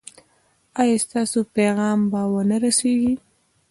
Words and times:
ایا 0.81 0.97
ستاسو 1.05 1.39
پیغام 1.55 1.99
به 2.11 2.21
و 2.31 2.33
نه 2.49 2.57
رسیږي؟ 2.63 3.13